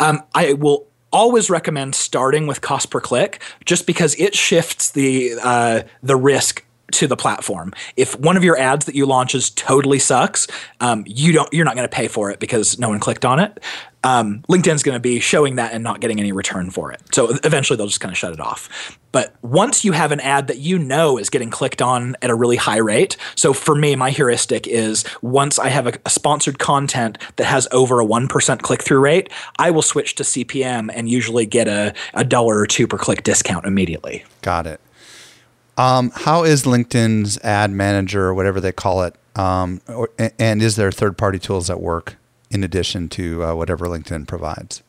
[0.00, 5.34] Um, I will always recommend starting with cost per click, just because it shifts the
[5.42, 7.72] uh, the risk to the platform.
[7.96, 10.46] If one of your ads that you launches totally sucks,
[10.80, 13.40] um, you don't you're not going to pay for it because no one clicked on
[13.40, 13.58] it.
[14.04, 17.00] Um, LinkedIn's going to be showing that and not getting any return for it.
[17.14, 18.98] So eventually they'll just kind of shut it off.
[19.12, 22.34] But once you have an ad that you know is getting clicked on at a
[22.34, 26.58] really high rate, so for me, my heuristic is once I have a, a sponsored
[26.58, 31.08] content that has over a 1% click through rate, I will switch to CPM and
[31.08, 34.24] usually get a, a dollar or two per click discount immediately.
[34.40, 34.80] Got it.
[35.76, 39.14] Um, how is LinkedIn's ad manager or whatever they call it?
[39.34, 42.16] Um, or, and is there third party tools that work
[42.50, 44.82] in addition to uh, whatever LinkedIn provides?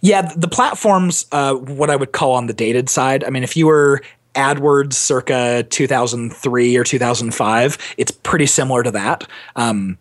[0.00, 3.24] Yeah, the platforms, uh, what I would call on the dated side.
[3.24, 4.02] I mean, if you were
[4.34, 9.26] AdWords circa 2003 or 2005, it's pretty similar to that.
[9.56, 9.98] Um,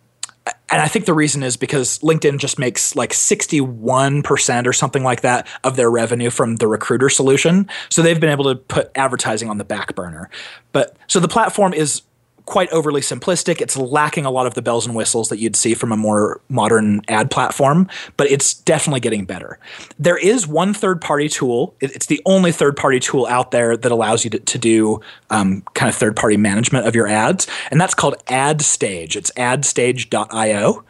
[0.69, 5.21] and I think the reason is because LinkedIn just makes like 61% or something like
[5.21, 7.69] that of their revenue from the recruiter solution.
[7.89, 10.30] So they've been able to put advertising on the back burner.
[10.73, 12.01] But so the platform is
[12.47, 13.62] quite overly simplistic.
[13.62, 16.39] It's lacking a lot of the bells and whistles that you'd see from a more
[16.49, 19.60] modern ad platform, but it's definitely getting better.
[19.99, 21.75] There is one third party tool.
[21.81, 25.62] It's the only third party tool out there that allows you to, to do um,
[25.73, 29.17] kind of third party management of your ads, and that's called AdStage.
[29.17, 30.83] It's adstage.io.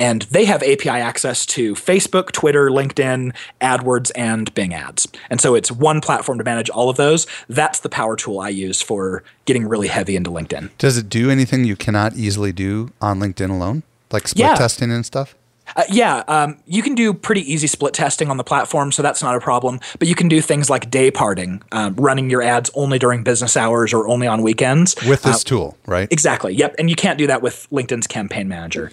[0.00, 5.06] and they have API access to Facebook, Twitter, LinkedIn, AdWords, and Bing ads.
[5.28, 7.26] And so it's one platform to manage all of those.
[7.48, 10.70] That's the power tool I use for getting really heavy into LinkedIn.
[10.78, 14.54] Does it do anything you cannot easily do on LinkedIn alone, like split Yeah.
[14.56, 15.36] testing and stuff?
[15.76, 19.22] Uh, yeah, um, you can do pretty easy split testing on the platform, so that's
[19.22, 19.78] not a problem.
[20.00, 23.56] But you can do things like day parting, um, running your ads only during business
[23.56, 24.96] hours or only on weekends.
[25.06, 26.08] With Uh, this tool, right?
[26.10, 26.54] exactly.
[26.54, 26.74] Yep.
[26.80, 28.90] And you can't do that with LinkedIn's Campaign Manager.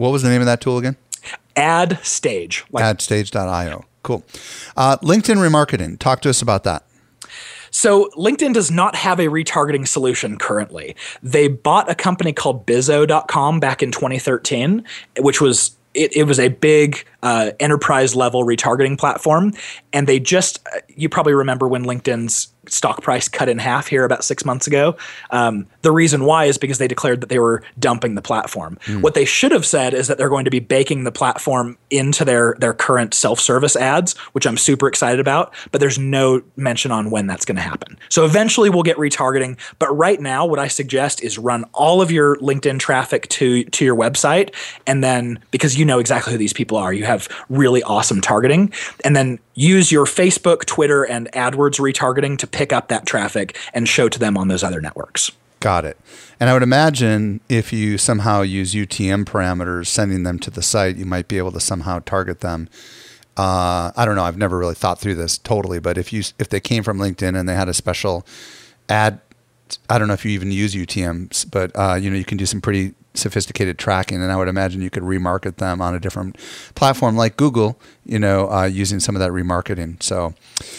[0.00, 0.96] What was the name of that tool again?
[1.56, 3.84] AdStage, like AdStage.io.
[4.02, 4.24] Cool.
[4.74, 5.98] Uh, LinkedIn remarketing.
[5.98, 6.84] Talk to us about that.
[7.70, 10.96] So LinkedIn does not have a retargeting solution currently.
[11.22, 14.86] They bought a company called Bizo.com back in 2013,
[15.18, 19.52] which was it, it was a big uh, enterprise level retargeting platform,
[19.92, 24.04] and they just uh, you probably remember when LinkedIn's stock price cut in half here
[24.04, 24.96] about six months ago.
[25.30, 28.78] Um, the reason why is because they declared that they were dumping the platform.
[29.00, 32.24] What they should have said is that they're going to be baking the platform into
[32.24, 35.54] their their current self service ads, which I'm super excited about.
[35.72, 37.98] But there's no mention on when that's going to happen.
[38.08, 39.58] So eventually we'll get retargeting.
[39.78, 43.84] But right now, what I suggest is run all of your LinkedIn traffic to to
[43.84, 44.54] your website,
[44.86, 48.72] and then because you know exactly who these people are, you have really awesome targeting,
[49.04, 53.88] and then use your Facebook, Twitter, and AdWords retargeting to pick up that traffic and
[53.88, 55.32] show to them on those other networks.
[55.60, 55.96] Got it.
[56.38, 60.96] And I would imagine if you somehow use UTM parameters, sending them to the site,
[60.96, 62.68] you might be able to somehow target them.
[63.34, 64.24] Uh, I don't know.
[64.24, 67.34] I've never really thought through this totally, but if you if they came from LinkedIn
[67.38, 68.26] and they had a special
[68.90, 69.22] ad,
[69.88, 72.44] I don't know if you even use UTMs, but uh, you know you can do
[72.44, 76.36] some pretty sophisticated tracking, and I would imagine you could remarket them on a different
[76.74, 77.78] platform like Google.
[78.04, 80.02] You know, uh, using some of that remarketing.
[80.02, 80.34] So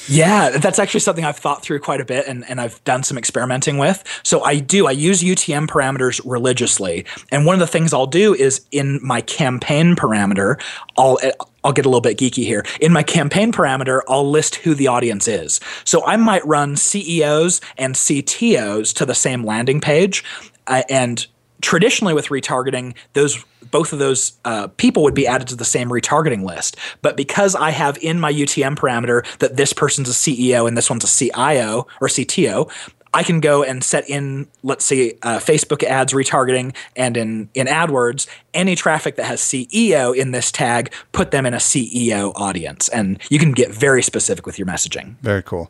[0.09, 3.17] Yeah, that's actually something I've thought through quite a bit and, and I've done some
[3.17, 4.03] experimenting with.
[4.23, 7.05] So I do, I use UTM parameters religiously.
[7.31, 10.59] And one of the things I'll do is in my campaign parameter,
[10.97, 11.19] I'll
[11.63, 12.65] I'll get a little bit geeky here.
[12.79, 15.59] In my campaign parameter, I'll list who the audience is.
[15.85, 20.23] So I might run CEOs and CTOs to the same landing page.
[20.65, 21.27] Uh, and
[21.61, 25.89] traditionally with retargeting, those both of those uh, people would be added to the same
[25.89, 26.75] retargeting list.
[27.01, 30.89] But because I have in my UTM parameter that this person's a CEO and this
[30.89, 32.69] one's a CIO or CTO,
[33.13, 37.67] I can go and set in, let's say, uh, Facebook ads retargeting, and in in
[37.67, 42.87] AdWords, any traffic that has CEO in this tag, put them in a CEO audience,
[42.87, 45.15] and you can get very specific with your messaging.
[45.21, 45.69] very cool.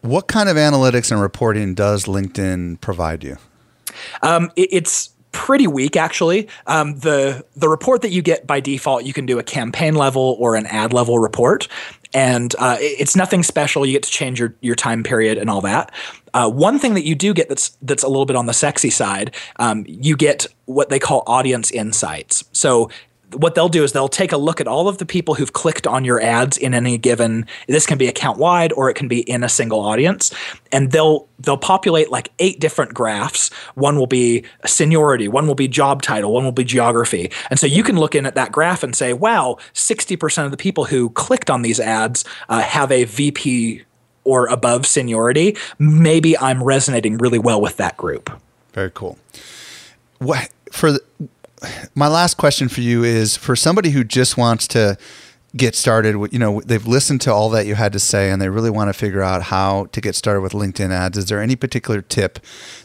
[0.00, 3.36] What kind of analytics and reporting does LinkedIn provide you?
[4.20, 6.48] Um, it- it's pretty weak actually.
[6.66, 10.36] Um, the the report that you get by default, you can do a campaign level
[10.38, 11.68] or an ad level report,
[12.14, 13.84] and uh, it's nothing special.
[13.84, 15.92] You get to change your your time period and all that.
[16.34, 18.90] Uh, one thing that you do get that's that's a little bit on the sexy
[18.90, 22.44] side, um, you get what they call audience insights.
[22.52, 22.90] So
[23.34, 25.86] what they'll do is they'll take a look at all of the people who've clicked
[25.86, 29.20] on your ads in any given this can be account wide or it can be
[29.20, 30.32] in a single audience
[30.70, 35.68] and they'll they'll populate like eight different graphs one will be seniority one will be
[35.68, 38.82] job title one will be geography and so you can look in at that graph
[38.82, 43.04] and say wow 60% of the people who clicked on these ads uh, have a
[43.04, 43.82] vp
[44.24, 48.30] or above seniority maybe i'm resonating really well with that group
[48.72, 49.18] Very cool.
[50.18, 50.92] What for?
[50.92, 51.02] The,
[51.94, 54.96] my last question for you is for somebody who just wants to
[55.56, 56.16] get started.
[56.16, 58.70] with- You know, they've listened to all that you had to say, and they really
[58.70, 61.18] want to figure out how to get started with LinkedIn ads.
[61.18, 62.38] Is there any particular tip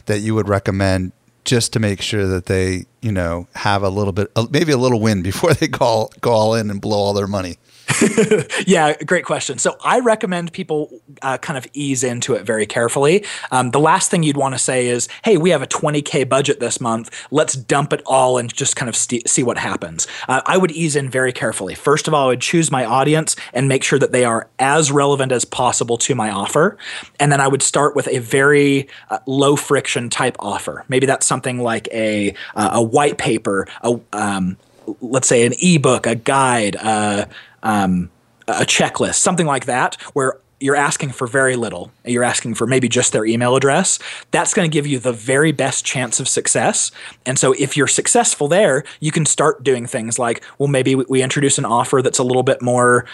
[0.06, 1.12] that you would recommend?
[1.44, 5.00] Just to make sure that they, you know, have a little bit, maybe a little
[5.00, 7.56] win before they call, all, go all in and blow all their money.
[8.66, 9.58] Yeah, great question.
[9.58, 10.90] So I recommend people
[11.22, 13.24] uh, kind of ease into it very carefully.
[13.50, 16.60] Um, the last thing you'd want to say is, "Hey, we have a 20k budget
[16.60, 17.10] this month.
[17.30, 20.70] Let's dump it all and just kind of st- see what happens." Uh, I would
[20.72, 21.74] ease in very carefully.
[21.74, 24.92] First of all, I would choose my audience and make sure that they are as
[24.92, 26.76] relevant as possible to my offer,
[27.18, 30.84] and then I would start with a very uh, low friction type offer.
[30.88, 34.56] Maybe that's something like a uh, a white paper, a um,
[35.00, 37.26] let's say an ebook, a guide, uh,
[37.62, 38.10] um,
[38.46, 41.92] a checklist, something like that, where you're asking for very little.
[42.04, 43.98] You're asking for maybe just their email address.
[44.30, 46.90] That's going to give you the very best chance of success.
[47.24, 51.22] And so, if you're successful there, you can start doing things like, well, maybe we-
[51.22, 53.04] introduce an offer that's a little bit more,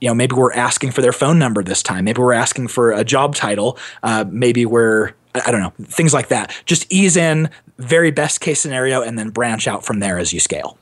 [0.00, 2.04] you know, maybe we're asking for their phone number this time.
[2.04, 3.78] Maybe we're asking for a job title.
[4.02, 6.52] Uh, maybe we're, I don't know, things like that.
[6.66, 10.40] Just ease in, very best case scenario, and then branch out from there as you
[10.40, 10.76] scale.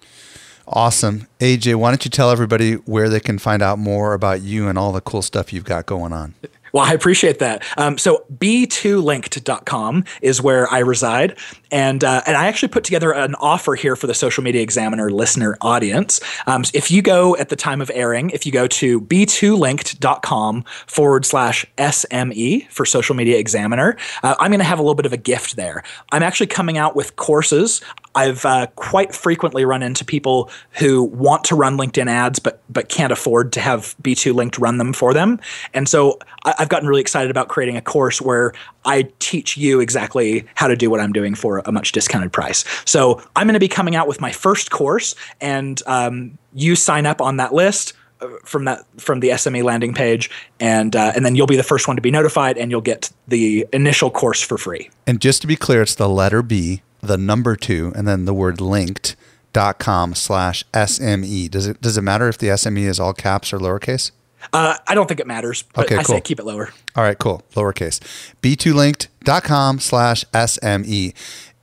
[0.73, 1.27] Awesome.
[1.41, 4.79] AJ, why don't you tell everybody where they can find out more about you and
[4.79, 6.35] all the cool stuff you've got going on?
[6.73, 7.63] Well, I appreciate that.
[7.77, 11.37] Um, so b2linked.com is where I reside.
[11.73, 15.11] And, uh, and I actually put together an offer here for the Social Media Examiner
[15.11, 16.21] listener audience.
[16.47, 21.25] Um, if you go at the time of airing, if you go to b2linked.com forward
[21.25, 25.13] slash SME for Social Media Examiner, uh, I'm going to have a little bit of
[25.13, 25.83] a gift there.
[26.13, 27.81] I'm actually coming out with courses.
[28.15, 32.89] I've uh, quite frequently run into people who want to run LinkedIn ads but but
[32.89, 35.39] can't afford to have B2Linked run them for them,
[35.75, 38.53] and so I, I've gotten really excited about creating a course where
[38.85, 42.67] I teach you exactly how to do what I'm doing for a much discounted price.
[42.85, 47.07] So I'm going to be coming out with my first course, and um, you sign
[47.07, 50.31] up on that list uh, from that from the SME landing page,
[50.61, 53.11] and uh, and then you'll be the first one to be notified, and you'll get
[53.27, 54.91] the initial course for free.
[55.07, 58.35] And just to be clear, it's the letter B, the number two, and then the
[58.35, 59.17] word linked
[59.55, 61.51] dot com slash SME.
[61.51, 64.11] Does it does it matter if the SME is all caps or lowercase?
[64.53, 66.17] Uh, I don't think it matters, but Okay, I cool.
[66.17, 66.71] say keep it lower.
[66.97, 67.43] All right, cool.
[67.55, 68.01] Lowercase.
[68.43, 71.15] B2linked.com slash SME.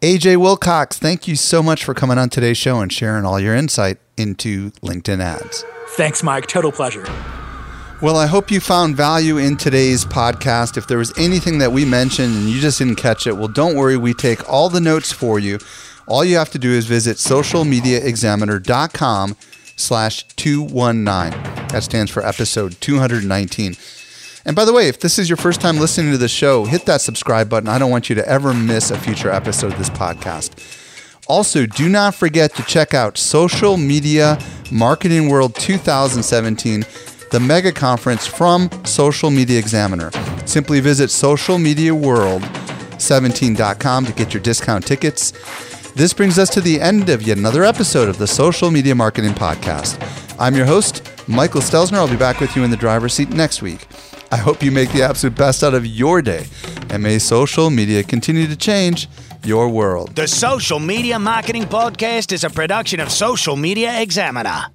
[0.02, 3.56] AJ Wilcox, thank you so much for coming on today's show and sharing all your
[3.56, 5.66] insight into LinkedIn ads.
[5.90, 6.46] Thanks, Mike.
[6.48, 7.04] Total pleasure.
[8.00, 10.78] Well, I hope you found value in today's podcast.
[10.78, 13.76] If there was anything that we mentioned and you just didn't catch it, well, don't
[13.76, 13.98] worry.
[13.98, 15.58] We take all the notes for you.
[16.06, 19.36] All you have to do is visit socialmediaexaminer.com
[19.78, 21.32] slash 219.
[21.70, 23.78] That stands for episode 219.
[24.46, 26.86] And by the way, if this is your first time listening to the show, hit
[26.86, 27.70] that subscribe button.
[27.70, 30.54] I don't want you to ever miss a future episode of this podcast.
[31.28, 34.40] Also, do not forget to check out Social Media
[34.72, 36.86] Marketing World 2017,
[37.32, 40.10] the mega conference from Social Media Examiner.
[40.46, 45.34] Simply visit socialmediaworld17.com to get your discount tickets.
[45.98, 49.32] This brings us to the end of yet another episode of the Social Media Marketing
[49.32, 49.98] Podcast.
[50.38, 51.96] I'm your host, Michael Stelzner.
[51.96, 53.88] I'll be back with you in the driver's seat next week.
[54.32, 56.46] I hope you make the absolute best out of your day,
[56.92, 59.10] and may social media continue to change
[59.44, 60.16] your world.
[60.16, 64.68] The Social Media Marketing Podcast is a production of Social Media Examiner.